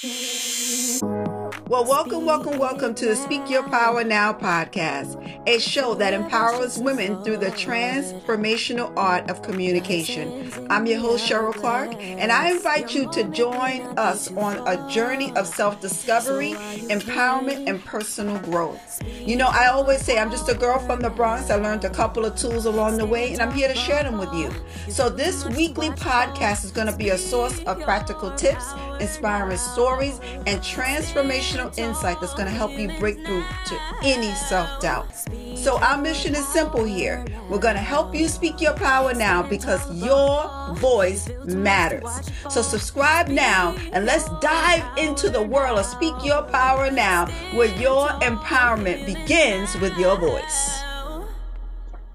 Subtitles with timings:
[0.00, 6.78] Well, welcome, welcome, welcome to the Speak Your Power Now podcast, a show that empowers
[6.78, 10.52] women through the transformational art of communication.
[10.68, 15.32] I'm your host, Cheryl Clark, and I invite you to join us on a journey
[15.36, 16.52] of self discovery,
[16.90, 19.02] empowerment, and personal growth.
[19.26, 21.48] You know, I always say I'm just a girl from the Bronx.
[21.48, 24.18] I learned a couple of tools along the way, and I'm here to share them
[24.18, 24.52] with you.
[24.92, 28.66] So, this weekly podcast is going to be a source of practical tips,
[29.00, 34.78] inspiring stories, and transformational insight that's going to help you break through to any self
[34.82, 35.08] doubt.
[35.54, 37.24] So, our mission is simple here.
[37.50, 42.30] We're going to help you speak your power now because your voice matters.
[42.48, 47.74] So, subscribe now and let's dive into the world of Speak Your Power Now, where
[47.78, 50.87] your empowerment begins with your voice.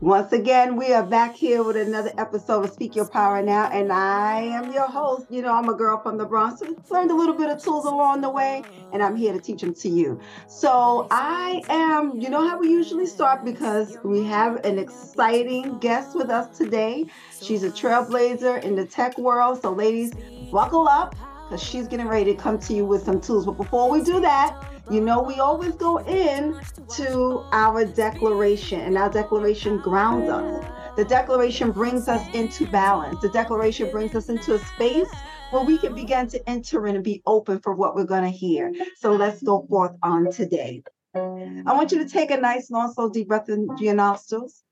[0.03, 3.89] Once again, we are back here with another episode of Speak Your Power Now, and
[3.89, 5.27] I am your host.
[5.29, 6.61] You know, I'm a girl from the Bronx.
[6.89, 9.73] Learned a little bit of tools along the way, and I'm here to teach them
[9.75, 10.19] to you.
[10.45, 16.17] So I am, you know how we usually start because we have an exciting guest
[16.17, 17.05] with us today.
[17.41, 19.61] She's a trailblazer in the tech world.
[19.61, 20.11] So, ladies,
[20.51, 21.15] buckle up
[21.53, 23.45] because she's getting ready to come to you with some tools.
[23.45, 24.59] But before we do that,
[24.89, 26.59] you know, we always go in
[26.95, 30.65] to our declaration, and our declaration grounds us.
[30.95, 33.21] The declaration brings us into balance.
[33.21, 35.09] The declaration brings us into a space
[35.51, 38.35] where we can begin to enter in and be open for what we're going to
[38.35, 38.73] hear.
[38.97, 40.81] So let's go forth on today.
[41.15, 44.63] I want you to take a nice, long, slow, deep breath into your nostrils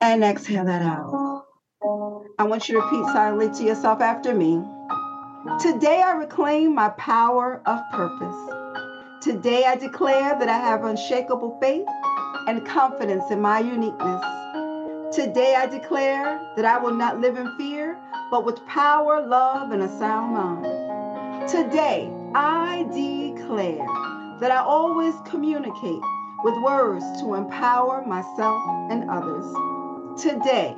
[0.00, 1.42] and exhale that out.
[2.38, 4.62] I want you to repeat silently to yourself after me.
[5.46, 8.36] Today I reclaim my power of purpose.
[9.22, 11.86] Today I declare that I have unshakable faith
[12.48, 14.22] and confidence in my uniqueness.
[15.14, 17.96] Today I declare that I will not live in fear,
[18.30, 21.48] but with power, love, and a sound mind.
[21.48, 23.86] Today I declare
[24.40, 26.02] that I always communicate
[26.44, 29.46] with words to empower myself and others.
[30.20, 30.76] Today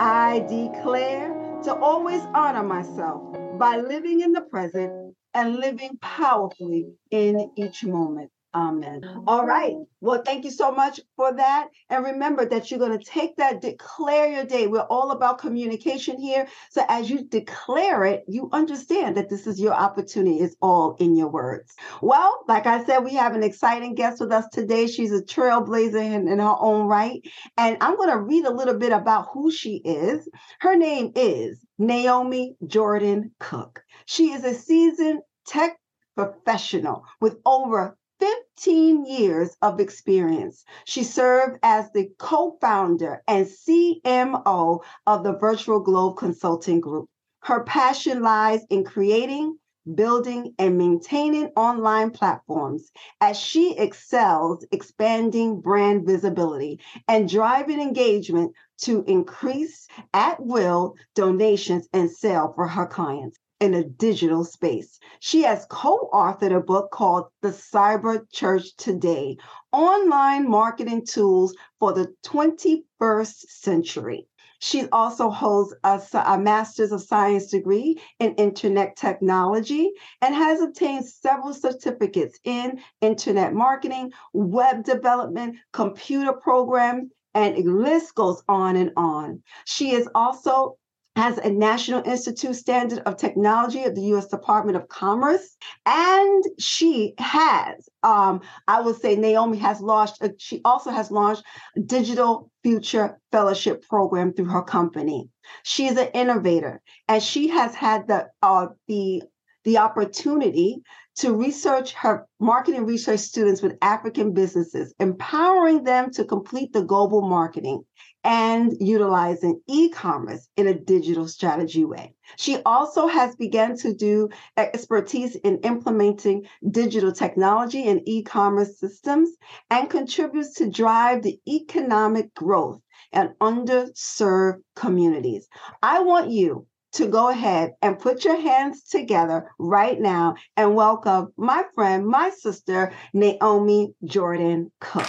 [0.00, 1.34] I declare
[1.64, 3.22] to always honor myself
[3.58, 8.30] by living in the present and living powerfully in each moment.
[8.56, 9.02] Amen.
[9.26, 9.74] All right.
[10.00, 11.68] Well, thank you so much for that.
[11.90, 14.66] And remember that you're going to take that, declare your day.
[14.66, 16.48] We're all about communication here.
[16.70, 20.38] So as you declare it, you understand that this is your opportunity.
[20.38, 21.74] It's all in your words.
[22.00, 24.86] Well, like I said, we have an exciting guest with us today.
[24.86, 27.20] She's a trailblazer in, in her own right.
[27.58, 30.26] And I'm going to read a little bit about who she is.
[30.60, 33.82] Her name is Naomi Jordan Cook.
[34.06, 35.76] She is a seasoned tech
[36.16, 40.64] professional with over 15 years of experience.
[40.84, 47.08] She served as the co founder and CMO of the Virtual Globe Consulting Group.
[47.40, 49.58] Her passion lies in creating,
[49.94, 52.90] building, and maintaining online platforms
[53.20, 62.10] as she excels expanding brand visibility and driving engagement to increase at will donations and
[62.10, 64.98] sale for her clients in a digital space.
[65.20, 69.38] She has co authored a book called The Cyber Church Today
[69.72, 74.26] Online Marketing Tools for the 21st Century.
[74.58, 79.92] She also holds a, a, Master's of Science degree in Internet Technology
[80.22, 88.14] and has obtained several certificates in Internet marketing, web development, computer programs, and the list
[88.14, 89.42] goes on and on.
[89.66, 90.78] She is also
[91.16, 94.26] has a National Institute Standard of Technology of the U.S.
[94.26, 95.56] Department of Commerce,
[95.86, 100.18] and she has, um, I would say, Naomi has launched.
[100.20, 101.42] A, she also has launched
[101.74, 105.30] a Digital Future Fellowship Program through her company.
[105.62, 109.22] She is an innovator, and she has had the uh, the
[109.64, 110.82] the opportunity
[111.16, 117.22] to research her marketing research students with African businesses, empowering them to complete the global
[117.22, 117.82] marketing
[118.26, 122.12] and utilizing e-commerce in a digital strategy way.
[122.34, 129.30] She also has begun to do expertise in implementing digital technology and e-commerce systems
[129.70, 132.80] and contributes to drive the economic growth
[133.12, 135.46] and underserved communities.
[135.80, 141.32] I want you to go ahead and put your hands together right now and welcome
[141.36, 145.06] my friend, my sister, Naomi Jordan Cook.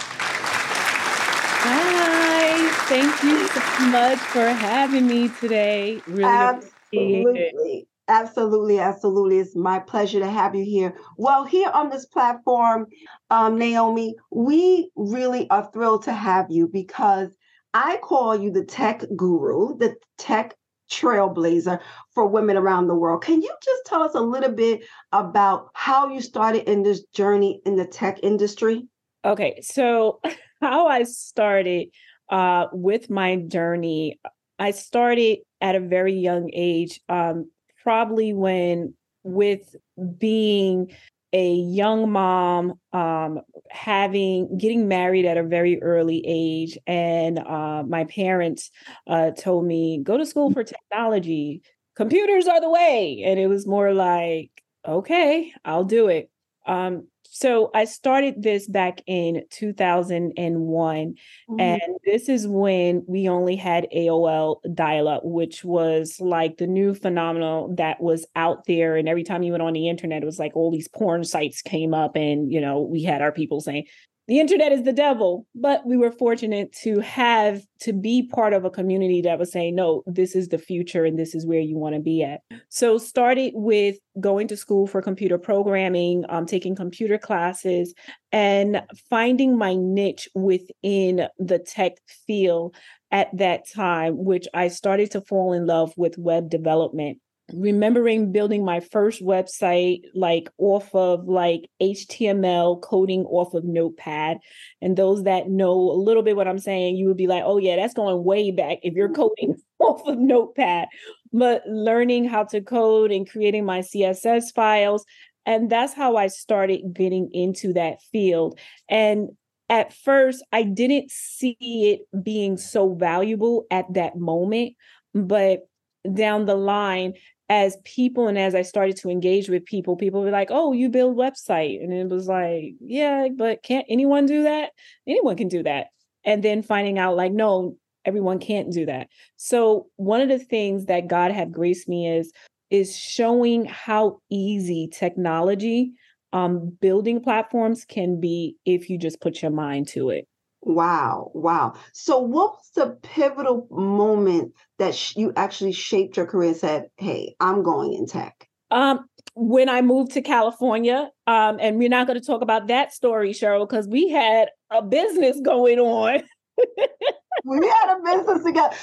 [2.88, 6.00] Thank you so much for having me today.
[6.06, 7.86] Really absolutely.
[8.08, 9.40] Absolutely, absolutely.
[9.40, 10.96] It's my pleasure to have you here.
[11.18, 12.86] Well, here on this platform,
[13.28, 17.28] um, Naomi, we really are thrilled to have you because
[17.74, 20.54] I call you the tech guru, the tech
[20.90, 21.80] trailblazer
[22.14, 23.22] for women around the world.
[23.22, 24.80] Can you just tell us a little bit
[25.12, 28.88] about how you started in this journey in the tech industry?
[29.26, 30.20] Okay, so
[30.62, 31.88] how I started
[32.30, 34.20] uh, with my journey,
[34.58, 37.50] I started at a very young age, um,
[37.82, 39.74] probably when with
[40.18, 40.90] being
[41.32, 43.40] a young mom um,
[43.70, 48.70] having getting married at a very early age and uh, my parents
[49.06, 51.60] uh, told me go to school for technology.
[51.96, 53.24] Computers are the way.
[53.26, 54.50] And it was more like
[54.86, 56.30] okay i'll do it.
[56.66, 60.34] Um, so I started this back in 2001.
[60.38, 61.60] Mm-hmm.
[61.60, 66.94] And this is when we only had AOL dial up, which was like the new
[66.94, 68.96] phenomenon that was out there.
[68.96, 71.62] And every time you went on the internet, it was like all these porn sites
[71.62, 73.84] came up, and, you know, we had our people saying,
[74.28, 78.64] the internet is the devil but we were fortunate to have to be part of
[78.64, 81.76] a community that was saying no this is the future and this is where you
[81.76, 82.40] want to be at.
[82.68, 87.94] So started with going to school for computer programming um, taking computer classes
[88.30, 91.92] and finding my niche within the tech
[92.26, 92.76] field
[93.10, 97.18] at that time which i started to fall in love with web development
[97.52, 104.38] remembering building my first website like off of like html coding off of notepad.
[104.82, 107.58] And those that know a little bit what i'm saying you would be like oh
[107.58, 109.22] yeah that's going way back if you're mm-hmm.
[109.22, 110.88] coding off of notepad.
[111.32, 115.04] But learning how to code and creating my css files
[115.46, 118.58] and that's how i started getting into that field.
[118.88, 119.30] And
[119.70, 124.74] at first i didn't see it being so valuable at that moment
[125.14, 125.68] but
[126.14, 127.12] down the line
[127.48, 130.88] as people and as I started to engage with people, people were like, "Oh, you
[130.90, 134.72] build website," and it was like, "Yeah, but can't anyone do that?
[135.06, 135.88] Anyone can do that."
[136.24, 139.08] And then finding out, like, no, everyone can't do that.
[139.36, 142.32] So one of the things that God had graced me is
[142.70, 145.92] is showing how easy technology
[146.32, 150.28] um, building platforms can be if you just put your mind to it.
[150.62, 151.74] Wow, wow.
[151.92, 156.90] So, what was the pivotal moment that sh- you actually shaped your career and said,
[156.96, 158.48] "Hey, I'm going in tech"?
[158.70, 162.92] Um, when I moved to California, um, and we're not going to talk about that
[162.92, 166.22] story, Cheryl, because we had a business going on.
[167.44, 168.74] we had a business together.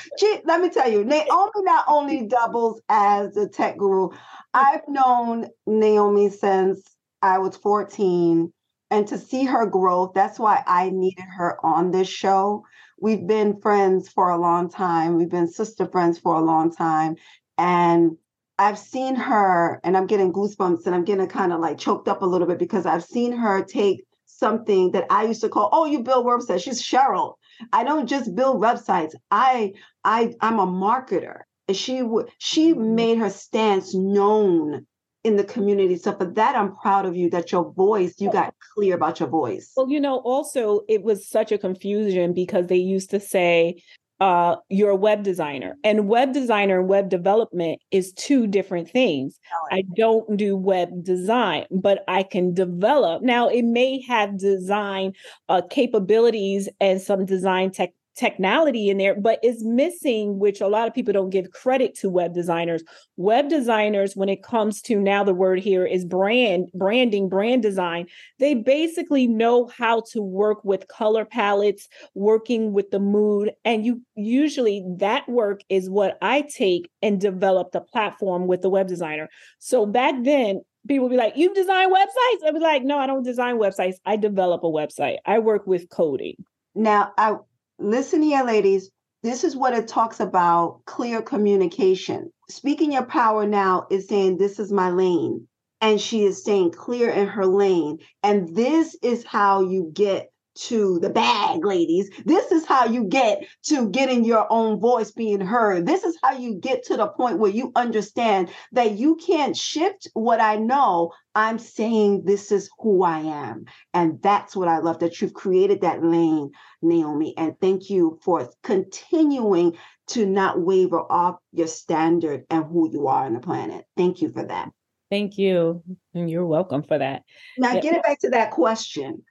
[0.45, 4.09] Let me tell you, Naomi not only doubles as a tech guru.
[4.53, 6.81] I've known Naomi since
[7.21, 8.53] I was 14
[8.91, 12.63] and to see her growth that's why i needed her on this show.
[12.99, 15.17] We've been friends for a long time.
[15.17, 17.15] We've been sister friends for a long time.
[17.57, 18.17] And
[18.57, 22.21] i've seen her and i'm getting goosebumps and i'm getting kind of like choked up
[22.21, 25.85] a little bit because i've seen her take something that i used to call oh
[25.85, 26.63] you build websites.
[26.63, 27.33] She's cheryl.
[27.73, 29.13] I don't just build websites.
[29.29, 29.73] I
[30.03, 31.41] i i'm a marketer.
[31.67, 32.95] And she would she mm-hmm.
[32.95, 34.85] made her stance known
[35.25, 35.97] in the community.
[35.97, 39.27] So for that, I'm proud of you that your voice, you got clear about your
[39.27, 39.71] voice.
[39.75, 43.81] Well, you know, also it was such a confusion because they used to say,
[44.21, 45.75] uh, you're a web designer.
[45.83, 49.39] And web designer and web development is two different things.
[49.71, 53.23] I don't do web design, but I can develop.
[53.23, 55.13] Now, it may have design
[55.49, 60.87] uh, capabilities and some design tech technology in there, but is missing, which a lot
[60.87, 62.83] of people don't give credit to web designers.
[63.17, 68.07] Web designers, when it comes to now the word here is brand, branding, brand design,
[68.39, 73.51] they basically know how to work with color palettes, working with the mood.
[73.63, 78.69] And you usually that work is what I take and develop the platform with the
[78.69, 79.29] web designer.
[79.59, 82.45] So back then, people be like, You design websites?
[82.45, 83.95] I'd be like, No, I don't design websites.
[84.05, 85.17] I develop a website.
[85.25, 86.35] I work with coding.
[86.75, 87.37] Now, I
[87.79, 88.89] listen here, ladies.
[89.23, 92.31] This is what it talks about clear communication.
[92.49, 95.47] Speaking your power now is saying, This is my lane.
[95.81, 97.99] And she is staying clear in her lane.
[98.23, 102.09] And this is how you get to the bag, ladies.
[102.25, 105.85] This is how you get to getting your own voice being heard.
[105.85, 110.07] This is how you get to the point where you understand that you can't shift
[110.13, 111.11] what I know.
[111.35, 113.65] I'm saying this is who I am.
[113.93, 117.35] And that's what I love that you've created that lane, Naomi.
[117.37, 123.25] And thank you for continuing to not waver off your standard and who you are
[123.25, 123.85] on the planet.
[123.97, 124.69] Thank you for that.
[125.11, 125.83] Thank you.
[126.13, 127.23] And you're welcome for that.
[127.57, 127.81] Now, yeah.
[127.81, 129.23] getting back to that question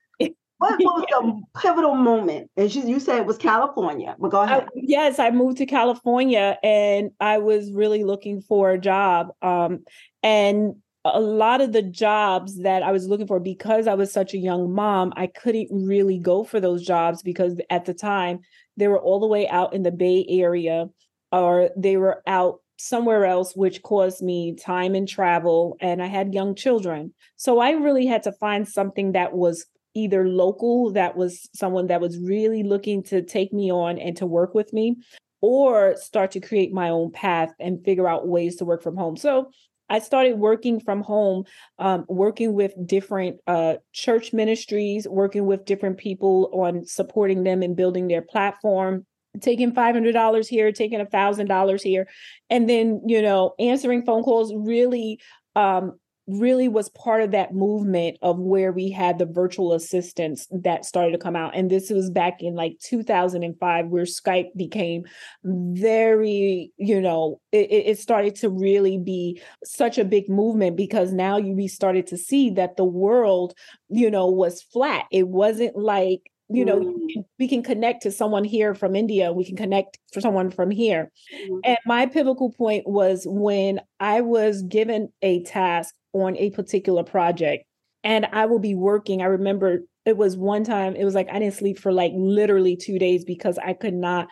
[0.70, 2.50] what was the pivotal moment?
[2.56, 4.64] And she, you said it was California, but go ahead.
[4.64, 9.28] I, yes, I moved to California and I was really looking for a job.
[9.42, 9.84] Um,
[10.22, 14.32] and a lot of the jobs that I was looking for, because I was such
[14.32, 18.40] a young mom, I couldn't really go for those jobs because at the time
[18.76, 20.88] they were all the way out in the Bay Area
[21.30, 25.76] or they were out somewhere else, which caused me time and travel.
[25.80, 27.12] And I had young children.
[27.36, 32.00] So I really had to find something that was either local, that was someone that
[32.00, 34.96] was really looking to take me on and to work with me,
[35.40, 39.16] or start to create my own path and figure out ways to work from home.
[39.16, 39.50] So
[39.88, 41.44] I started working from home,
[41.78, 47.76] um, working with different uh, church ministries, working with different people on supporting them and
[47.76, 49.04] building their platform,
[49.40, 52.08] taking $500 here, taking $1,000 here,
[52.48, 55.20] and then, you know, answering phone calls, really
[55.54, 60.84] um, really was part of that movement of where we had the virtual assistants that
[60.84, 61.56] started to come out.
[61.56, 65.04] And this was back in like 2005, where Skype became
[65.44, 71.36] very, you know, it, it started to really be such a big movement because now
[71.36, 73.54] you we started to see that the world,
[73.88, 75.04] you know, was flat.
[75.10, 77.24] It wasn't like you know mm.
[77.38, 81.10] we can connect to someone here from india we can connect for someone from here
[81.48, 81.60] mm.
[81.64, 87.64] and my pivotal point was when i was given a task on a particular project
[88.04, 89.22] and I will be working.
[89.22, 92.76] I remember it was one time, it was like I didn't sleep for like literally
[92.76, 94.28] two days because I could not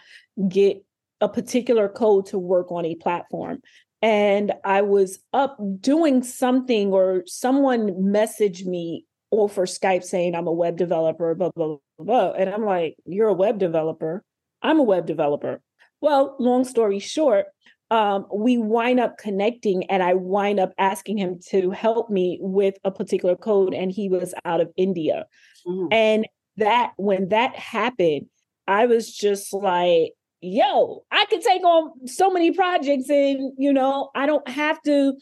[0.49, 0.85] get
[1.23, 3.61] a particular code to work on a platform.
[4.03, 10.53] And I was up doing something, or someone messaged me over Skype saying I'm a
[10.53, 11.77] web developer, blah, blah,
[12.11, 14.25] And I'm like, You're a web developer.
[14.63, 15.61] I'm a web developer.
[16.01, 17.47] Well, long story short,
[17.91, 22.75] um, we wind up connecting and I wind up asking him to help me with
[22.85, 25.27] a particular code, and he was out of India.
[25.67, 25.89] Mm.
[25.93, 28.27] And that when that happened,
[28.67, 34.11] I was just like, yo, I could take on so many projects and, you know,
[34.15, 35.15] I don't have to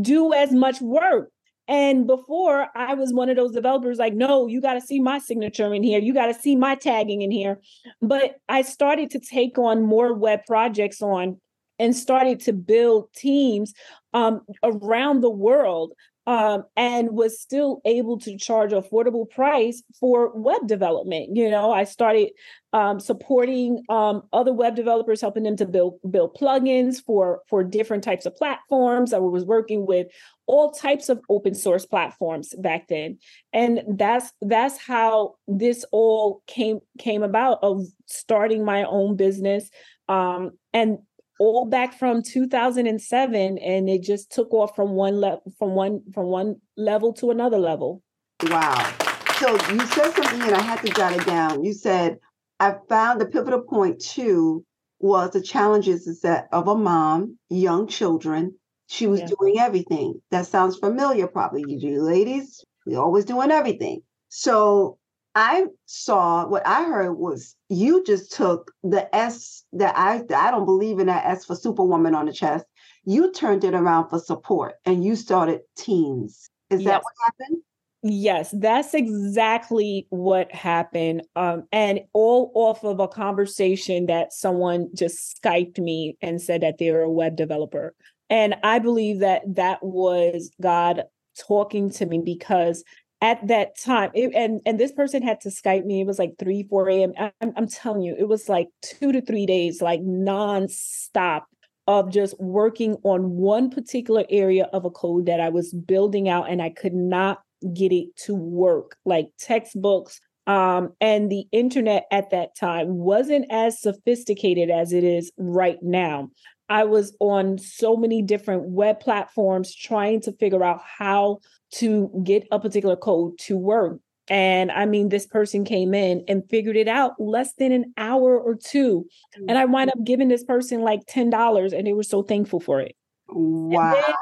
[0.00, 1.30] do as much work.
[1.66, 5.18] And before I was one of those developers like, no, you got to see my
[5.18, 5.98] signature in here.
[5.98, 7.60] You got to see my tagging in here.
[8.02, 11.40] But I started to take on more web projects on
[11.78, 13.72] and started to build teams
[14.12, 15.92] um, around the world
[16.26, 21.36] um, and was still able to charge affordable price for web development.
[21.36, 22.30] You know, I started
[22.72, 28.04] um, supporting um, other web developers, helping them to build build plugins for for different
[28.04, 29.12] types of platforms.
[29.12, 30.06] I was working with
[30.46, 33.18] all types of open source platforms back then,
[33.52, 39.70] and that's that's how this all came came about of starting my own business.
[40.08, 40.98] Um, and
[41.38, 46.26] all back from 2007 and it just took off from one level from one from
[46.26, 48.02] one level to another level.
[48.44, 48.92] Wow.
[49.38, 51.64] So you said something and i had to jot it down.
[51.64, 52.18] You said
[52.60, 54.64] i found the pivotal point too
[55.00, 58.54] was the challenges is that of a mom young children
[58.86, 59.28] she was yeah.
[59.38, 60.20] doing everything.
[60.30, 61.80] That sounds familiar probably you.
[61.80, 64.02] Do ladies we always doing everything.
[64.28, 64.98] So
[65.34, 70.64] I saw what I heard was you just took the S that I I don't
[70.64, 72.64] believe in that S for superwoman on the chest.
[73.04, 76.48] You turned it around for support and you started teams.
[76.70, 76.88] Is yes.
[76.88, 77.62] that what happened?
[78.06, 81.22] Yes, that's exactly what happened.
[81.36, 86.76] Um, and all off of a conversation that someone just Skyped me and said that
[86.78, 87.94] they were a web developer.
[88.28, 91.04] And I believe that that was God
[91.48, 92.84] talking to me because
[93.24, 96.02] at that time it, and and this person had to skype me.
[96.02, 99.22] It was like 3 4 a.m I'm, I'm telling you it was like two to
[99.22, 101.46] three days like non-stop
[101.86, 106.50] of just working on one particular area of a code that i was building out
[106.50, 107.40] and i could not
[107.72, 108.96] get it to work.
[109.04, 115.32] Like textbooks um, and the internet at that time wasn't as sophisticated as it is
[115.38, 116.28] right now
[116.68, 121.40] I was on so many different web platforms trying to figure out how
[121.74, 124.00] to get a particular code to work.
[124.28, 128.38] And I mean, this person came in and figured it out less than an hour
[128.40, 129.06] or two.
[129.48, 129.70] And I mm.
[129.70, 132.96] wind up giving this person like $10 and they were so thankful for it.
[133.28, 134.14] Wow.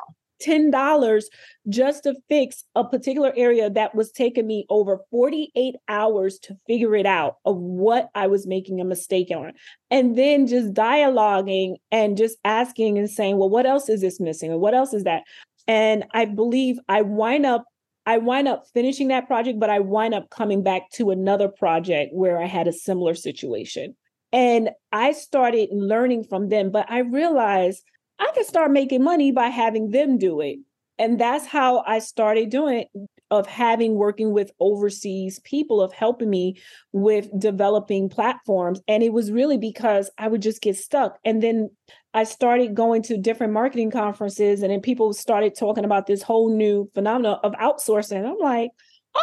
[0.43, 1.25] $10
[1.69, 6.95] just to fix a particular area that was taking me over 48 hours to figure
[6.97, 9.53] it out of what I was making a mistake on.
[9.91, 14.51] And then just dialoguing and just asking and saying, well, what else is this missing?
[14.51, 15.23] And what else is that?
[15.69, 17.65] And I believe I wind up
[18.05, 22.13] I wind up finishing that project, but I wind up coming back to another project
[22.13, 23.95] where I had a similar situation.
[24.33, 27.85] And I started learning from them, but I realized
[28.23, 30.59] I can start making money by having them do it.
[30.99, 36.31] And that's how I started doing it of having working with overseas people of helping
[36.31, 36.61] me
[36.93, 38.81] with developing platforms.
[38.87, 41.19] And it was really because I would just get stuck.
[41.25, 41.71] And then
[42.15, 46.55] I started going to different marketing conferences and then people started talking about this whole
[46.55, 48.25] new phenomenon of outsourcing.
[48.25, 48.71] I'm like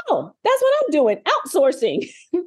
[0.09, 2.09] oh that's what I'm doing outsourcing.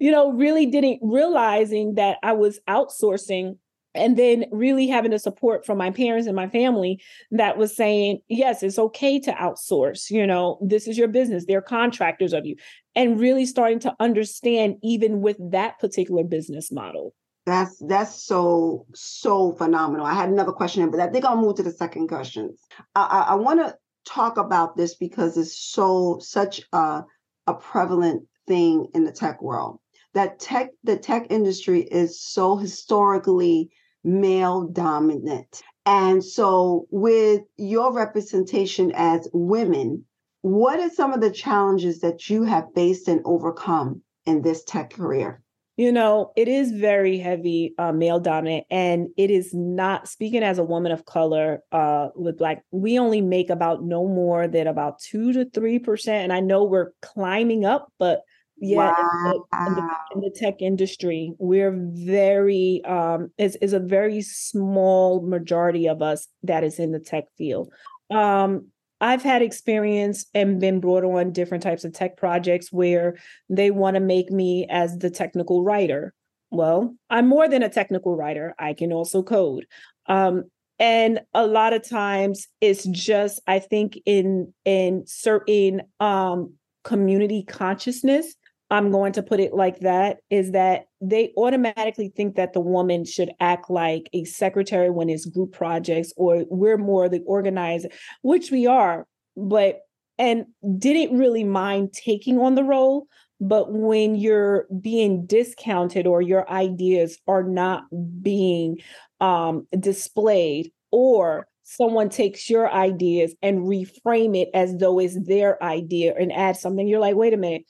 [0.00, 3.56] You know really didn't realizing that I was outsourcing
[3.94, 8.20] and then really having the support from my parents and my family that was saying
[8.28, 12.54] yes it's okay to outsource you know this is your business they're contractors of you
[12.98, 17.14] and really starting to understand even with that particular business model.
[17.46, 20.04] That's that's so so phenomenal.
[20.04, 22.54] I had another question but i think i'll move to the second question.
[22.94, 27.04] I, I, I want to talk about this because it's so such a,
[27.46, 29.78] a prevalent thing in the tech world
[30.14, 33.70] that tech the tech industry is so historically
[34.04, 35.62] male dominant.
[35.86, 40.04] And so, with your representation as women,
[40.42, 44.90] what are some of the challenges that you have faced and overcome in this tech
[44.90, 45.42] career?
[45.78, 50.58] You know, it is very heavy uh, male dominant, and it is not speaking as
[50.58, 52.64] a woman of color uh, with Black.
[52.72, 56.64] We only make about no more than about two to three percent, and I know
[56.64, 58.22] we're climbing up, but
[58.60, 58.94] yeah wow.
[58.96, 64.20] in, the, in, the, in, the, tech industry we're very um is is a very
[64.20, 67.72] small majority of us that is in the tech field
[68.10, 68.66] um
[69.00, 73.16] I've had experience and been brought on different types of tech projects where
[73.48, 76.12] they want to make me as the technical writer.
[76.50, 78.54] Well, I'm more than a technical writer.
[78.58, 79.66] I can also code.
[80.06, 80.44] Um,
[80.78, 88.34] and a lot of times it's just I think in in certain um community consciousness
[88.70, 93.04] I'm going to put it like that is that they automatically think that the woman
[93.04, 97.88] should act like a secretary when it's group projects or we're more the organizer,
[98.22, 99.06] which we are,
[99.36, 99.80] but
[100.18, 100.46] and
[100.78, 103.06] didn't really mind taking on the role.
[103.40, 107.84] But when you're being discounted or your ideas are not
[108.20, 108.78] being
[109.20, 116.14] um, displayed, or someone takes your ideas and reframe it as though it's their idea
[116.18, 117.62] and add something, you're like, wait a minute,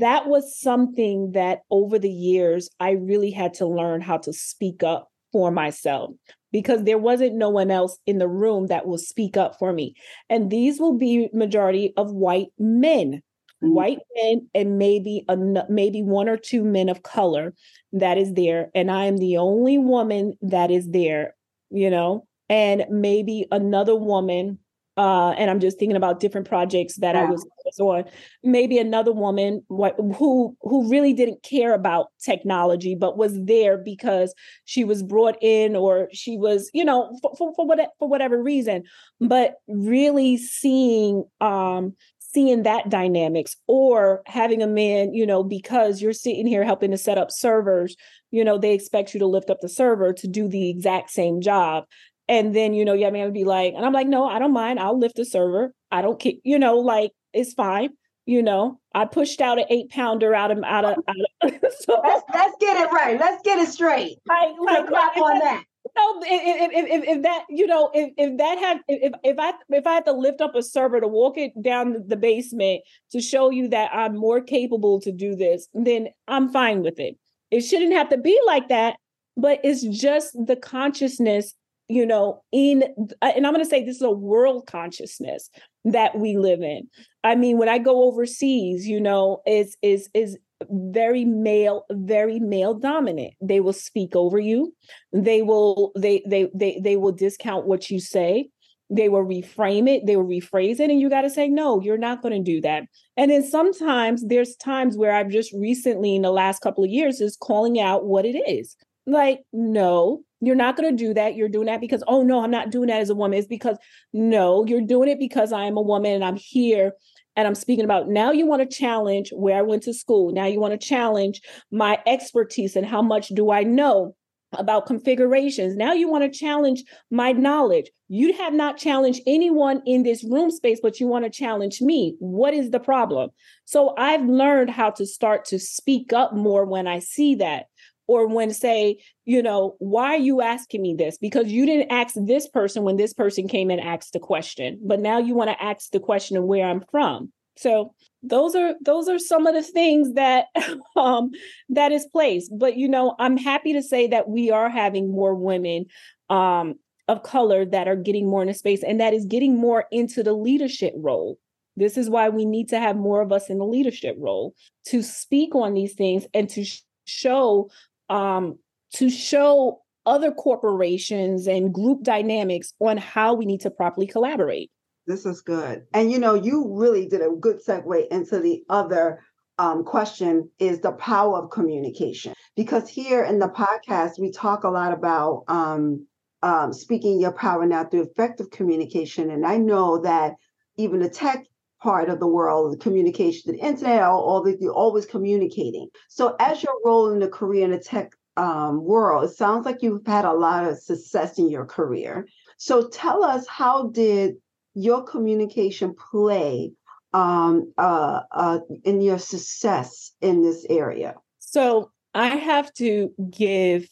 [0.00, 4.82] that was something that over the years I really had to learn how to speak
[4.82, 6.10] up for myself
[6.52, 9.94] because there wasn't no one else in the room that will speak up for me.
[10.28, 13.22] And these will be majority of white men.
[13.62, 13.74] Mm-hmm.
[13.74, 15.36] White men and maybe a,
[15.68, 17.54] maybe one or two men of color
[17.92, 21.34] that is there, and I am the only woman that is there,
[21.70, 24.58] you know, and maybe another woman
[24.96, 27.22] uh, and I'm just thinking about different projects that yeah.
[27.22, 27.44] I was
[27.80, 28.04] on.
[28.42, 34.84] Maybe another woman who who really didn't care about technology, but was there because she
[34.84, 38.84] was brought in, or she was, you know, for for, for, what, for whatever reason.
[39.20, 46.12] But really seeing um, seeing that dynamics, or having a man, you know, because you're
[46.12, 47.96] sitting here helping to set up servers,
[48.30, 51.40] you know, they expect you to lift up the server to do the exact same
[51.40, 51.84] job
[52.28, 54.52] and then, you know, yeah, man would be like, and I'm like, no, I don't
[54.52, 54.78] mind.
[54.78, 55.74] I'll lift the server.
[55.90, 57.90] I don't care, you know, like it's fine.
[58.26, 62.00] You know, I pushed out an eight pounder out of out of, out of so
[62.02, 63.20] let's, let's get it right.
[63.20, 64.16] Let's get it straight.
[64.26, 65.64] Like, like clap on that.
[65.96, 69.52] No, if, if, if, if, that you know if, if that had if if I
[69.68, 72.80] if I had to lift up a server to walk it down the basement
[73.12, 77.18] to show you that I'm more capable to do this, then I'm fine with it.
[77.50, 78.96] It shouldn't have to be like that,
[79.36, 81.54] but it's just the consciousness
[81.88, 82.82] you know in
[83.20, 85.50] and i'm going to say this is a world consciousness
[85.84, 86.88] that we live in.
[87.22, 90.38] I mean when i go overseas you know is is is
[90.70, 93.34] very male very male dominant.
[93.40, 94.74] They will speak over you.
[95.12, 98.48] They will they they they they will discount what you say.
[98.90, 100.06] They will reframe it.
[100.06, 102.60] They will rephrase it and you got to say no you're not going to do
[102.62, 102.84] that.
[103.16, 107.20] And then sometimes there's times where i've just recently in the last couple of years
[107.20, 108.76] is calling out what it is.
[109.06, 111.36] Like no you're not going to do that.
[111.36, 113.38] You're doing that because, oh no, I'm not doing that as a woman.
[113.38, 113.78] It's because,
[114.12, 116.92] no, you're doing it because I am a woman and I'm here
[117.36, 120.32] and I'm speaking about now you want to challenge where I went to school.
[120.32, 124.14] Now you want to challenge my expertise and how much do I know
[124.52, 125.74] about configurations.
[125.76, 127.90] Now you want to challenge my knowledge.
[128.08, 132.14] You have not challenged anyone in this room space, but you want to challenge me.
[132.20, 133.30] What is the problem?
[133.64, 137.66] So I've learned how to start to speak up more when I see that
[138.06, 141.18] or when say, you know, why are you asking me this?
[141.18, 145.00] Because you didn't ask this person when this person came and asked the question, but
[145.00, 147.32] now you want to ask the question of where I'm from.
[147.56, 150.46] So those are those are some of the things that
[150.96, 151.30] um
[151.68, 152.50] that is placed.
[152.56, 155.86] But you know, I'm happy to say that we are having more women
[156.30, 156.74] um
[157.06, 160.22] of color that are getting more in a space and that is getting more into
[160.22, 161.38] the leadership role.
[161.76, 164.54] This is why we need to have more of us in the leadership role
[164.86, 166.64] to speak on these things and to
[167.04, 167.68] show
[168.08, 168.58] um,
[168.94, 174.70] to show other corporations and group dynamics on how we need to properly collaborate.
[175.06, 175.86] This is good.
[175.92, 179.20] And you know, you really did a good segue into the other
[179.58, 182.34] um, question is the power of communication.
[182.56, 186.06] Because here in the podcast, we talk a lot about um,
[186.42, 189.30] um, speaking your power now through effective communication.
[189.30, 190.34] And I know that
[190.76, 191.46] even the tech
[191.84, 195.86] part of the world, the communication, the internet, all, that you're always communicating.
[196.08, 200.06] So as you're rolling the career in the tech um, world, it sounds like you've
[200.06, 202.26] had a lot of success in your career.
[202.56, 204.36] So tell us, how did
[204.72, 206.72] your communication play
[207.12, 211.14] um, uh, uh, in your success in this area?
[211.38, 213.86] So I have to give,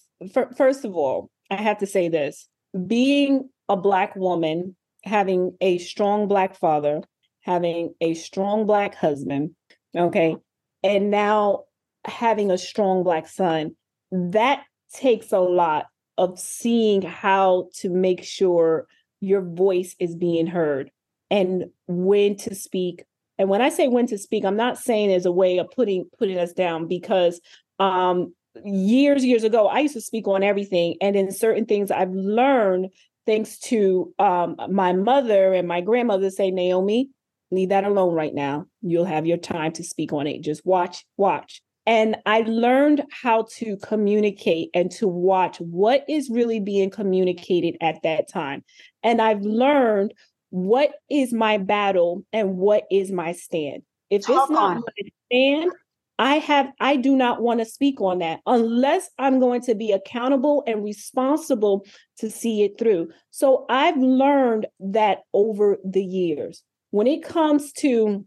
[0.57, 2.49] first of all, I have to say this
[2.87, 7.03] being a Black woman, having a strong Black father,
[7.43, 9.51] having a strong Black husband,
[9.97, 10.37] okay,
[10.83, 11.65] and now
[12.05, 13.77] having a strong Black son,
[14.11, 15.87] that takes a lot
[16.19, 18.87] of seeing how to make sure
[19.21, 20.91] your voice is being heard
[21.31, 23.05] and when to speak.
[23.39, 26.05] And when i say when to speak i'm not saying as a way of putting
[26.17, 27.41] putting us down because
[27.81, 28.33] um
[28.65, 32.89] years years ago i used to speak on everything and in certain things i've learned
[33.27, 37.09] thanks to um my mother and my grandmother say naomi
[37.53, 41.05] leave that alone right now you'll have your time to speak on it just watch
[41.17, 47.77] watch and I learned how to communicate and to watch what is really being communicated
[47.81, 48.63] at that time.
[49.03, 50.15] And I've learned
[50.51, 53.83] what is my battle and what is my stand.
[54.11, 54.83] If Talk it's not on.
[54.87, 55.73] my stand,
[56.19, 59.91] I have I do not want to speak on that unless I'm going to be
[59.91, 61.85] accountable and responsible
[62.19, 63.09] to see it through.
[63.31, 66.63] So I've learned that over the years.
[66.93, 68.25] When it comes to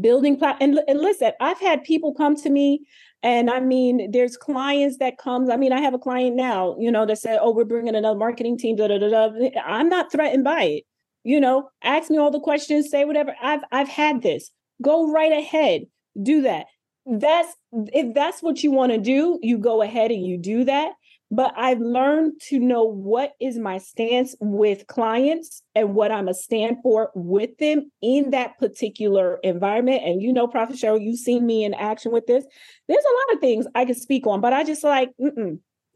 [0.00, 2.84] building plat and, and listen i've had people come to me
[3.22, 6.90] and i mean there's clients that comes i mean i have a client now you
[6.90, 9.60] know that said oh we're bringing another marketing team da, da, da, da.
[9.64, 10.82] i'm not threatened by it
[11.26, 11.68] you know?
[11.82, 14.50] Ask me all the questions say whatever i've i've had this.
[14.80, 15.82] Go right ahead
[16.22, 16.66] do that.
[17.04, 20.92] That's if that's what you want to do you go ahead and you do that
[21.30, 26.34] but I've learned to know what is my stance with clients and what I'm a
[26.34, 30.02] stand for with them in that particular environment.
[30.04, 32.44] And you know, Prophet Cheryl, you've seen me in action with this.
[32.88, 35.10] There's a lot of things I can speak on, but I just like,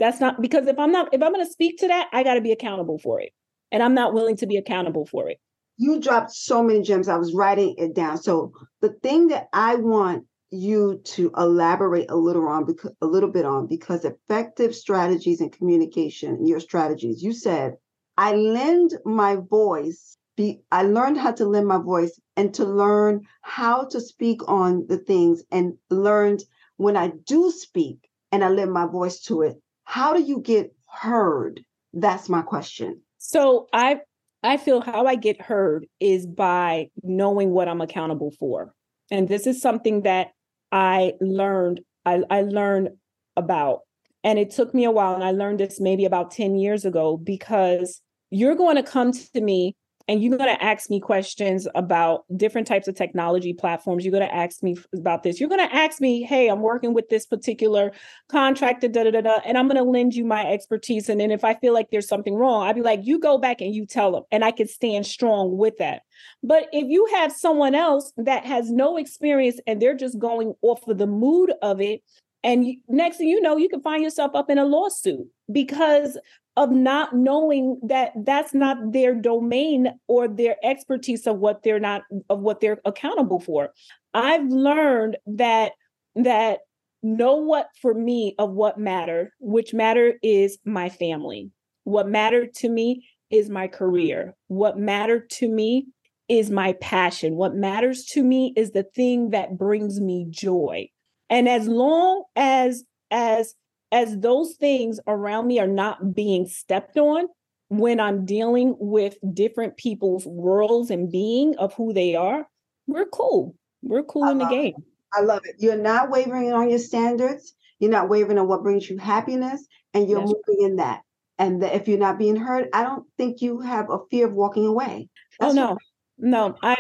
[0.01, 2.35] that's not because if I'm not, if I'm going to speak to that, I got
[2.35, 3.33] to be accountable for it.
[3.71, 5.39] And I'm not willing to be accountable for it.
[5.77, 7.09] You dropped so many gems.
[7.09, 8.19] I was writing it down.
[8.19, 12.67] So the thing that I want you to elaborate a little on
[13.01, 17.75] a little bit on because effective strategies and communication your strategies you said
[18.17, 23.21] i lend my voice be i learned how to lend my voice and to learn
[23.43, 26.43] how to speak on the things and learned
[26.79, 29.61] when i do speak and i lend my voice to it.
[29.85, 31.61] How do you get heard?
[31.93, 33.03] That's my question.
[33.19, 34.01] So i
[34.43, 38.75] i feel how i get heard is by knowing what i'm accountable for.
[39.11, 40.29] And this is something that
[40.73, 42.91] I learned I, I learned
[43.37, 43.81] about.
[44.23, 45.15] And it took me a while.
[45.15, 49.41] And I learned this maybe about 10 years ago because you're going to come to
[49.41, 49.77] me
[50.11, 54.05] and you're going to ask me questions about different types of technology platforms.
[54.05, 55.39] You're going to ask me about this.
[55.39, 57.93] You're going to ask me, hey, I'm working with this particular
[58.29, 61.09] contractor, da da da da, and I'm going to lend you my expertise.
[61.09, 63.61] And then if I feel like there's something wrong, I'd be like, you go back
[63.61, 66.03] and you tell them, and I can stand strong with that.
[66.43, 70.89] But if you have someone else that has no experience and they're just going off
[70.89, 72.03] of the mood of it,
[72.43, 76.19] and next thing you know, you can find yourself up in a lawsuit because
[76.57, 82.03] of not knowing that that's not their domain or their expertise of what they're not
[82.29, 83.71] of what they're accountable for.
[84.15, 85.73] I've learned that
[86.17, 86.61] that
[87.03, 91.51] know what for me of what matter which matter is my family.
[91.85, 94.35] What mattered to me is my career.
[94.49, 95.87] What mattered to me
[96.29, 97.37] is my passion.
[97.37, 100.89] What matters to me is the thing that brings me joy.
[101.29, 103.55] And as long as as
[103.93, 107.27] as those things around me are not being stepped on
[107.69, 112.47] when I'm dealing with different people's worlds and being of who they are,
[112.87, 113.55] we're cool.
[113.83, 114.75] We're cool I in the game.
[114.77, 114.85] It.
[115.13, 115.57] I love it.
[115.59, 117.55] You're not wavering on your standards.
[117.79, 121.03] You're not wavering on what brings you happiness, and you're That's moving in that.
[121.39, 124.67] And if you're not being heard, I don't think you have a fear of walking
[124.67, 125.09] away.
[125.41, 125.79] Oh, That's oh no,
[126.19, 126.59] no.
[126.63, 126.77] I,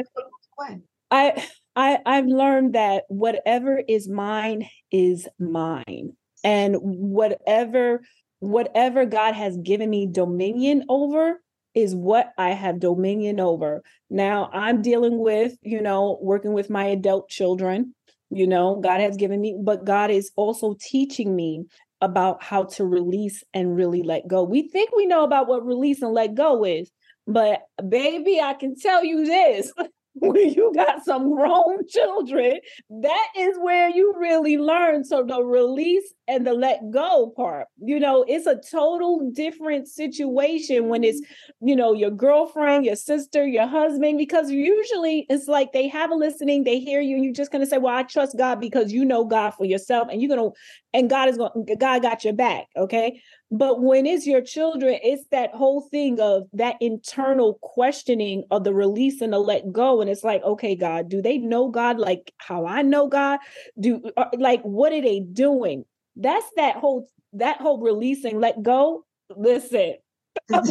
[1.11, 8.00] I, I, I've learned that whatever is mine is mine and whatever
[8.40, 11.40] whatever god has given me dominion over
[11.74, 13.83] is what i have dominion over.
[14.09, 17.94] Now i'm dealing with you know working with my adult children
[18.31, 21.64] you know god has given me but god is also teaching me
[22.00, 24.42] about how to release and really let go.
[24.42, 26.90] We think we know about what release and let go is
[27.26, 29.72] but baby i can tell you this
[30.14, 35.05] when you got some grown children, that is where you really learn.
[35.05, 40.88] So the release and the let go part, you know, it's a total different situation
[40.88, 41.68] when it's, mm-hmm.
[41.68, 46.14] you know, your girlfriend, your sister, your husband, because usually it's like they have a
[46.14, 49.05] listening, they hear you, and you're just gonna say, Well, I trust God because you
[49.05, 50.51] know God for yourself, and you're gonna,
[50.92, 52.66] and God is going, God got your back.
[52.77, 53.23] Okay.
[53.50, 58.72] But when it's your children, it's that whole thing of that internal questioning of the
[58.72, 60.00] release and the let go.
[60.00, 63.40] And it's like, okay, God, do they know God like how I know God?
[63.78, 65.84] Do uh, like what are they doing?
[66.14, 69.04] That's that whole that whole releasing, let go.
[69.36, 69.94] Listen,
[70.52, 70.62] I'm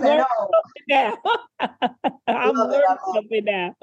[0.00, 1.18] learning something now.
[2.28, 3.74] I'm learning something now.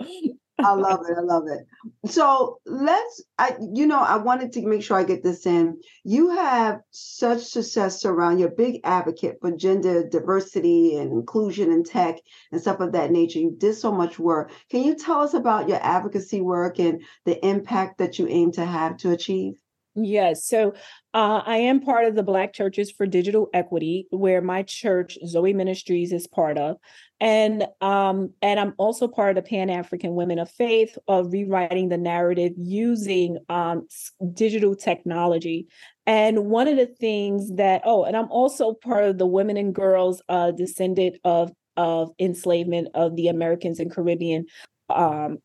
[0.64, 1.18] I love it.
[1.18, 2.12] I love it.
[2.12, 5.80] So let's, I, you know, I wanted to make sure I get this in.
[6.04, 8.40] You have such success around.
[8.40, 12.18] You're big advocate for gender diversity and inclusion in tech
[12.52, 13.40] and stuff of that nature.
[13.40, 14.52] You did so much work.
[14.70, 18.66] Can you tell us about your advocacy work and the impact that you aim to
[18.66, 19.61] have to achieve?
[19.96, 20.46] Yes.
[20.48, 20.74] So
[21.14, 25.52] uh, I am part of the Black Churches for Digital Equity, where my church, Zoe
[25.52, 26.78] Ministries, is part of.
[27.20, 31.90] And um, and I'm also part of the Pan African Women of Faith of rewriting
[31.90, 33.86] the narrative using um,
[34.34, 35.68] digital technology.
[36.08, 39.76] And one of the things that, oh, and I'm also part of the Women and
[39.76, 44.46] Girls uh, descendant of of enslavement of the Americans and Caribbean
[44.90, 45.40] um,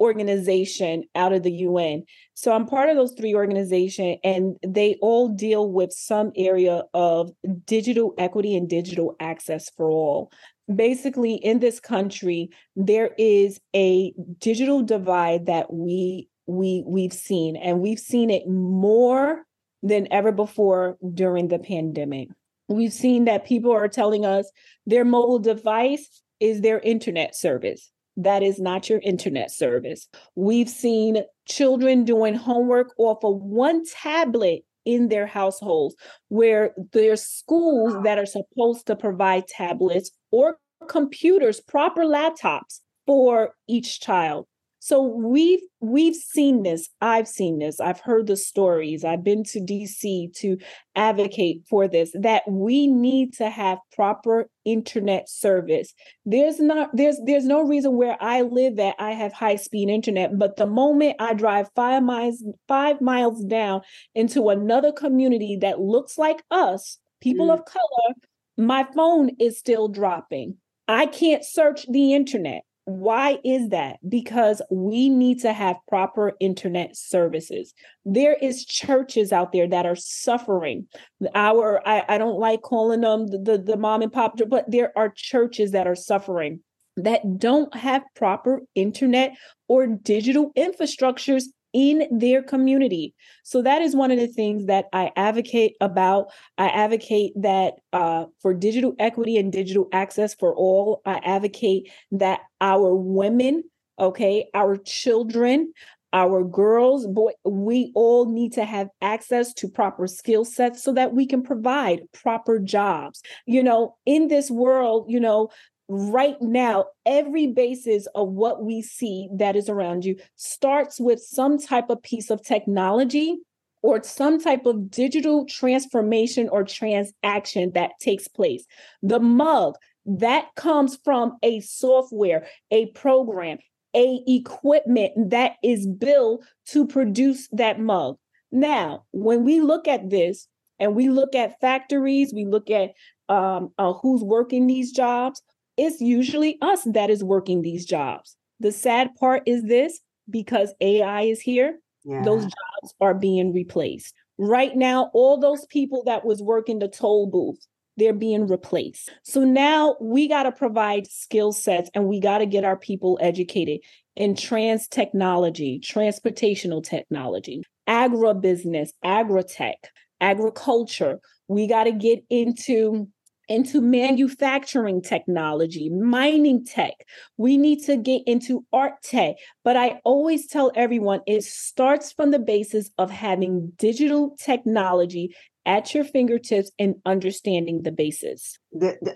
[0.00, 2.04] organization out of the UN.
[2.34, 7.30] So I'm part of those three organizations and they all deal with some area of
[7.66, 10.32] digital equity and digital access for all.
[10.74, 17.80] Basically in this country there is a digital divide that we we we've seen and
[17.80, 19.44] we've seen it more
[19.82, 22.28] than ever before during the pandemic.
[22.68, 24.50] We've seen that people are telling us
[24.86, 30.08] their mobile device is their internet service that is not your internet service.
[30.34, 35.94] We've seen children doing homework off of one tablet in their households
[36.28, 40.56] where there's schools that are supposed to provide tablets or
[40.88, 44.46] computers, proper laptops for each child.
[44.82, 46.88] So we've we've seen this.
[47.02, 47.80] I've seen this.
[47.80, 49.04] I've heard the stories.
[49.04, 50.56] I've been to DC to
[50.96, 55.92] advocate for this that we need to have proper internet service.
[56.24, 60.38] There's not there's there's no reason where I live that I have high speed internet,
[60.38, 63.82] but the moment I drive 5 miles 5 miles down
[64.14, 67.52] into another community that looks like us, people mm.
[67.52, 68.14] of color,
[68.56, 70.56] my phone is still dropping.
[70.88, 72.62] I can't search the internet.
[72.84, 73.98] Why is that?
[74.08, 77.72] Because we need to have proper internet services.
[78.04, 80.88] There is churches out there that are suffering.
[81.34, 84.92] Our I, I don't like calling them the, the, the mom and pop, but there
[84.96, 86.60] are churches that are suffering
[86.96, 89.32] that don't have proper internet
[89.68, 93.14] or digital infrastructures in their community.
[93.44, 96.28] So that is one of the things that I advocate about.
[96.58, 101.02] I advocate that uh, for digital equity and digital access for all.
[101.04, 103.64] I advocate that our women,
[103.98, 105.72] okay, our children,
[106.12, 111.14] our girls, boy, we all need to have access to proper skill sets so that
[111.14, 113.22] we can provide proper jobs.
[113.46, 115.50] You know, in this world, you know,
[115.90, 121.58] right now, every basis of what we see that is around you starts with some
[121.58, 123.38] type of piece of technology
[123.82, 128.64] or some type of digital transformation or transaction that takes place.
[129.02, 129.74] The mug
[130.06, 133.58] that comes from a software, a program,
[133.94, 138.16] a equipment that is built to produce that mug.
[138.52, 140.46] Now, when we look at this
[140.78, 142.92] and we look at factories, we look at
[143.28, 145.42] um, uh, who's working these jobs,
[145.80, 148.36] it's usually us that is working these jobs.
[148.60, 152.22] The sad part is this because AI is here, yeah.
[152.22, 154.14] those jobs are being replaced.
[154.38, 157.58] Right now, all those people that was working the toll booth,
[157.96, 159.10] they're being replaced.
[159.22, 163.18] So now we got to provide skill sets and we got to get our people
[163.22, 163.80] educated
[164.16, 169.74] in trans technology, transportational technology, agribusiness, agritech,
[170.20, 171.20] agriculture.
[171.48, 173.08] We got to get into
[173.50, 176.94] into manufacturing technology, mining tech.
[177.36, 179.36] We need to get into art tech.
[179.64, 185.34] But I always tell everyone it starts from the basis of having digital technology
[185.66, 188.58] at your fingertips and understanding the basis.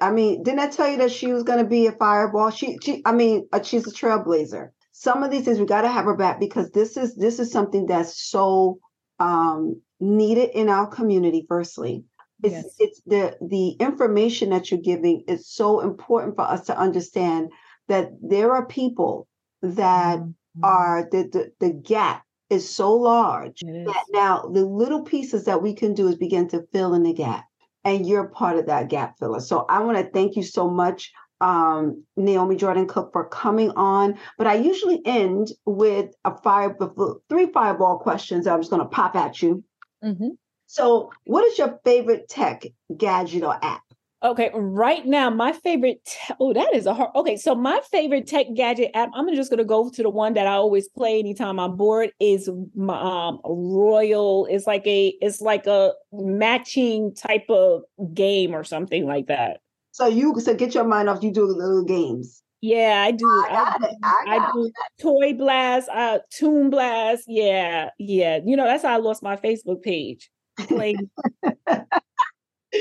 [0.00, 2.50] I mean, didn't I tell you that she was going to be a fireball?
[2.50, 4.68] She, she, I mean, uh, she's a trailblazer.
[4.92, 7.50] Some of these things we got to have her back because this is this is
[7.50, 8.78] something that's so
[9.18, 11.44] um, needed in our community.
[11.48, 12.04] Firstly,
[12.44, 12.74] it's, yes.
[12.78, 17.50] it's the the information that you're giving is so important for us to understand
[17.88, 19.26] that there are people
[19.62, 20.20] that
[20.56, 20.64] Mm-hmm.
[20.64, 25.74] are the, the the gap is so large that now the little pieces that we
[25.74, 27.44] can do is begin to fill in the gap
[27.82, 31.10] and you're part of that gap filler so i want to thank you so much
[31.40, 36.76] um, naomi jordan cook for coming on but i usually end with a fire
[37.28, 39.64] three fireball questions i'm just going to pop at you
[40.04, 40.28] mm-hmm.
[40.74, 43.82] So what is your favorite tech gadget or app
[44.24, 46.02] Okay, right now, my favorite.
[46.06, 47.10] Te- oh, that is a hard.
[47.14, 49.10] Okay, so my favorite tech gadget app.
[49.12, 52.10] I'm just gonna go to the one that I always play anytime I'm bored.
[52.20, 54.46] Is my um, Royal.
[54.46, 55.14] It's like a.
[55.20, 57.82] It's like a matching type of
[58.14, 59.60] game or something like that.
[59.90, 61.22] So you so get your mind off.
[61.22, 62.42] You do little games.
[62.62, 63.26] Yeah, I do.
[63.26, 63.96] I, I, it.
[64.02, 67.24] I, I do Toy Blast, uh, Toon Blast.
[67.28, 68.38] Yeah, yeah.
[68.42, 70.30] You know that's how I lost my Facebook page.
[70.58, 71.10] Playing.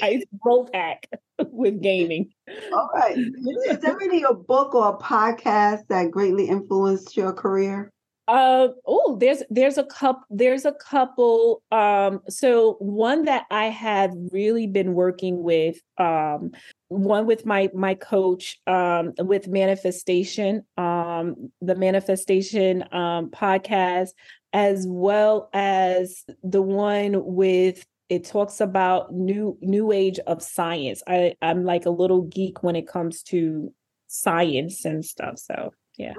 [0.01, 1.07] I broke hack
[1.39, 2.31] with gaming.
[2.71, 3.17] All right.
[3.17, 7.91] Is there any a book or a podcast that greatly influenced your career?
[8.27, 14.11] Uh oh, there's there's a couple there's a couple um so one that I have
[14.31, 16.51] really been working with um
[16.93, 24.09] one with my my coach um with manifestation um the manifestation um podcast
[24.53, 31.01] as well as the one with it talks about new new age of science.
[31.07, 33.73] I i'm like a little geek when it comes to
[34.07, 36.13] science and stuff so yeah.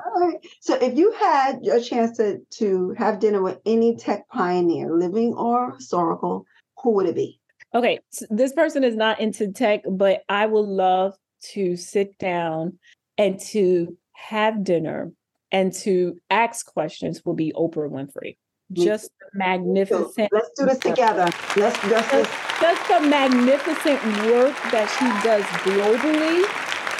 [0.60, 5.34] So if you had a chance to to have dinner with any tech pioneer living
[5.34, 6.46] or historical
[6.80, 7.40] who would it be
[7.74, 12.78] okay so this person is not into tech but i would love to sit down
[13.18, 15.12] and to have dinner
[15.52, 18.36] and to ask questions will be oprah winfrey
[18.72, 20.30] just magnificent.
[20.32, 21.28] Let's do this together.
[21.56, 26.44] Let's just just, just the magnificent work that she does globally.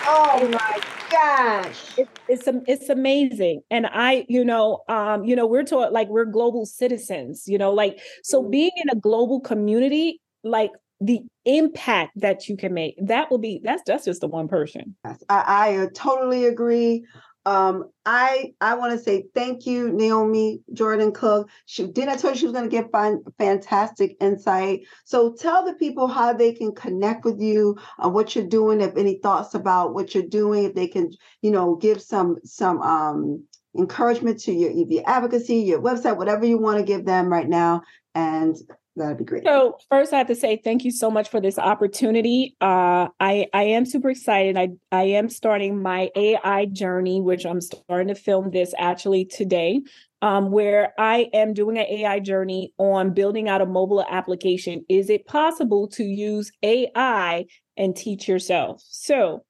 [0.07, 5.65] Oh my gosh, it, it's it's amazing, and I, you know, um, you know, we're
[5.65, 8.51] taught like we're global citizens, you know, like so Mm-hmm.
[8.51, 13.61] being in a global community, like the impact that you can make, that will be
[13.63, 14.97] that's that's just the one person.
[15.05, 17.05] I, I totally agree.
[17.47, 21.51] Um, I I want to say thank you, Naomi Jordan Cook.
[21.67, 24.81] She did I tell you she was going to get fun, fantastic insight.
[25.05, 28.97] So tell the people how they can connect with you, uh, what you're doing, if
[28.97, 31.11] any thoughts about what you're doing, if they can,
[31.43, 33.45] you know, give some some um
[33.77, 37.83] encouragement to your your advocacy, your website, whatever you want to give them right now,
[38.15, 38.57] and
[38.97, 39.45] That'd be great.
[39.45, 42.57] So first, I have to say thank you so much for this opportunity.
[42.61, 44.57] Uh, I I am super excited.
[44.57, 49.81] I I am starting my AI journey, which I'm starting to film this actually today.
[50.23, 54.85] Um, where I am doing an AI journey on building out a mobile application.
[54.89, 57.45] Is it possible to use AI
[57.77, 58.81] and teach yourself?
[58.87, 59.45] So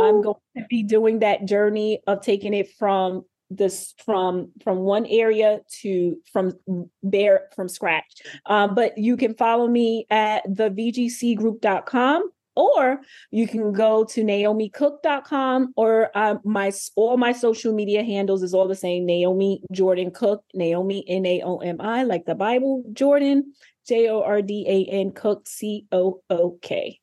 [0.00, 5.06] I'm going to be doing that journey of taking it from this from from one
[5.06, 6.52] area to from
[7.02, 8.22] bare from scratch.
[8.46, 15.72] Um, but you can follow me at the vgcgroup.com or you can go to naomicook.com
[15.76, 20.42] or um, my all my social media handles is all the same naomi jordan cook
[20.54, 23.52] naomi n-a-o-m-i like the bible jordan
[23.86, 26.98] j-o-r-d-a-n cook c-o-o-k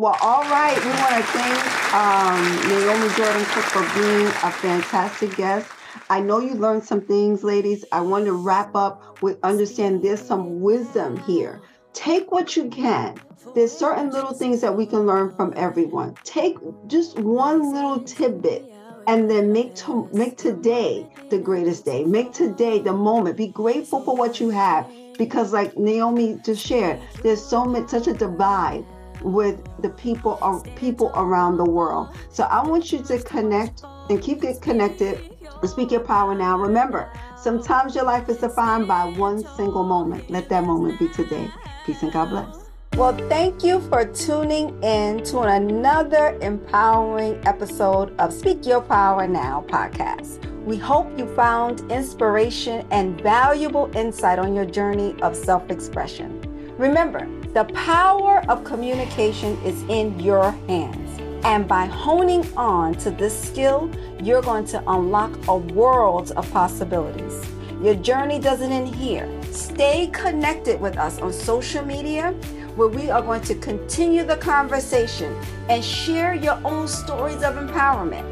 [0.00, 0.82] well, all right.
[0.82, 5.70] We want to thank um, Naomi Jordan Cook for being a fantastic guest.
[6.08, 7.84] I know you learned some things, ladies.
[7.92, 11.60] I want to wrap up with understand there's some wisdom here.
[11.92, 13.20] Take what you can.
[13.54, 16.14] There's certain little things that we can learn from everyone.
[16.24, 18.72] Take just one little tidbit
[19.06, 22.04] and then make to, make today the greatest day.
[22.04, 23.36] Make today the moment.
[23.36, 28.06] Be grateful for what you have because like Naomi just shared, there's so much such
[28.06, 28.86] a divide
[29.22, 32.14] with the people of people around the world.
[32.30, 35.18] So I want you to connect and keep it connected.
[35.64, 36.58] Speak your power now.
[36.58, 40.30] Remember, sometimes your life is defined by one single moment.
[40.30, 41.48] Let that moment be today.
[41.84, 42.70] Peace and God bless.
[42.96, 49.64] Well, thank you for tuning in to another empowering episode of Speak Your Power Now
[49.68, 50.44] podcast.
[50.64, 56.49] We hope you found inspiration and valuable insight on your journey of self expression.
[56.80, 61.20] Remember, the power of communication is in your hands.
[61.44, 63.90] And by honing on to this skill,
[64.22, 67.44] you're going to unlock a world of possibilities.
[67.82, 69.28] Your journey doesn't end here.
[69.50, 72.32] Stay connected with us on social media,
[72.76, 75.36] where we are going to continue the conversation
[75.68, 78.24] and share your own stories of empowerment.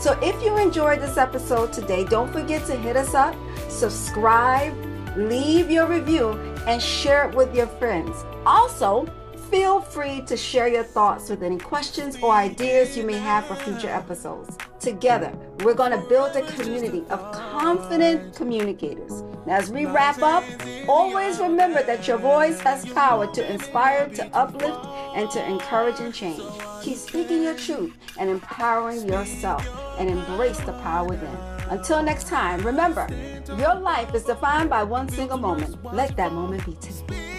[0.00, 3.36] So if you enjoyed this episode today, don't forget to hit us up,
[3.68, 4.74] subscribe,
[5.16, 8.24] leave your review, and share it with your friends.
[8.46, 9.06] Also,
[9.50, 13.54] feel free to share your thoughts with any questions or ideas you may have for
[13.54, 14.56] future episodes.
[14.80, 19.22] Together, we're going to build a community of confident communicators.
[19.46, 20.42] As we wrap up,
[20.88, 24.84] always remember that your voice has power to inspire, to uplift,
[25.14, 26.42] and to encourage and change.
[26.82, 29.66] Keep speaking your truth and empowering yourself
[29.98, 31.53] and embrace the power within.
[31.70, 33.06] Until next time, remember,
[33.58, 35.76] your life is defined by one single moment.
[35.94, 37.33] Let that moment be today.